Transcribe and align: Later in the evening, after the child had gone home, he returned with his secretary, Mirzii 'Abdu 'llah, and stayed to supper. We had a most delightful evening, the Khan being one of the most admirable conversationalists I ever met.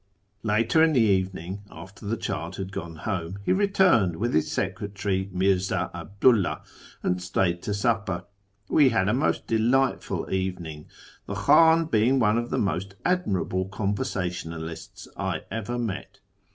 Later 0.41 0.81
in 0.81 0.93
the 0.93 0.99
evening, 1.01 1.61
after 1.69 2.07
the 2.07 2.17
child 2.17 2.55
had 2.55 2.71
gone 2.71 2.95
home, 2.95 3.37
he 3.45 3.53
returned 3.53 4.15
with 4.15 4.33
his 4.33 4.51
secretary, 4.51 5.29
Mirzii 5.31 5.91
'Abdu 5.93 6.33
'llah, 6.33 6.63
and 7.03 7.21
stayed 7.21 7.61
to 7.61 7.73
supper. 7.75 8.23
We 8.67 8.89
had 8.89 9.07
a 9.09 9.13
most 9.13 9.45
delightful 9.45 10.33
evening, 10.33 10.87
the 11.27 11.35
Khan 11.35 11.85
being 11.85 12.17
one 12.17 12.39
of 12.39 12.49
the 12.49 12.57
most 12.57 12.95
admirable 13.05 13.65
conversationalists 13.65 15.07
I 15.17 15.41
ever 15.51 15.77
met. 15.77 16.19